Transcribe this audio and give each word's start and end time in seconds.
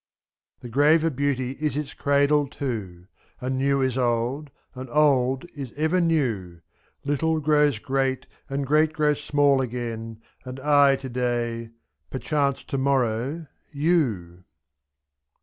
35 0.61 0.61
The 0.61 0.73
grave 0.73 1.03
of 1.03 1.15
beauty 1.15 1.51
is 1.59 1.77
its 1.77 1.93
cradle 1.93 2.47
too. 2.47 3.05
And 3.39 3.55
new 3.59 3.81
is 3.81 3.99
old, 3.99 4.49
and 4.73 4.89
old 4.89 5.45
is 5.55 5.73
ever 5.77 6.01
new, 6.01 6.55
.^'2'' 6.55 6.61
Little 7.05 7.39
grows 7.39 7.77
great, 7.77 8.25
and 8.49 8.65
great 8.65 8.93
grows 8.93 9.21
small 9.23 9.61
again. 9.61 10.19
And 10.43 10.59
I 10.59 10.95
to 10.95 11.07
day— 11.09 11.69
perchance 12.09 12.63
to 12.63 12.79
morrow 12.79 13.45
You! 13.71 14.43